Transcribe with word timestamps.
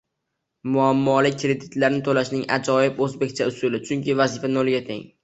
Muammoli 0.75 1.31
kreditlarni 1.43 2.01
to'plashning 2.07 2.45
ajoyib 2.57 3.03
o'zbekcha 3.07 3.47
usuli, 3.53 3.81
chunki 3.91 4.17
vazifa 4.23 4.53
nolga 4.57 4.81
teng 4.91 5.07